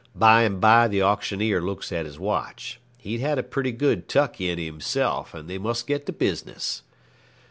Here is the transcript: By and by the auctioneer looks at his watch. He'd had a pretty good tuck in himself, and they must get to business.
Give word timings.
By 0.15 0.41
and 0.41 0.59
by 0.59 0.87
the 0.87 1.03
auctioneer 1.03 1.61
looks 1.61 1.91
at 1.91 2.07
his 2.07 2.17
watch. 2.17 2.79
He'd 2.97 3.19
had 3.19 3.37
a 3.37 3.43
pretty 3.43 3.71
good 3.71 4.09
tuck 4.09 4.41
in 4.41 4.57
himself, 4.57 5.35
and 5.35 5.47
they 5.47 5.59
must 5.59 5.85
get 5.85 6.07
to 6.07 6.11
business. 6.11 6.81